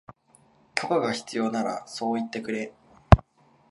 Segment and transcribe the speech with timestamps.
[0.73, 2.73] 許可が必要ならそう言ってくれ